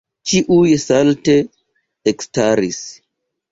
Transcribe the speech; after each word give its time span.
Ĉiuj 0.29 0.71
salte 0.83 1.37
ekstaris. 2.15 2.83